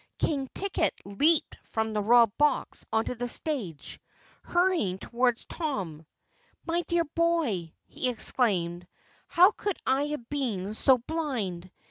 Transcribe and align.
King 0.17 0.49
Ticket 0.55 0.95
leaped 1.05 1.57
from 1.61 1.93
the 1.93 2.01
Royal 2.01 2.25
Box 2.39 2.87
onto 2.91 3.13
the 3.13 3.29
stage, 3.29 3.99
hurrying 4.41 4.97
toward 4.97 5.37
Tom. 5.47 6.07
"My 6.65 6.81
dear 6.87 7.03
boy," 7.03 7.71
he 7.85 8.09
exclaimed, 8.09 8.87
"how 9.27 9.51
could 9.51 9.77
I 9.85 10.07
have 10.07 10.27
been 10.27 10.73
so 10.73 10.97
blind? 10.97 11.69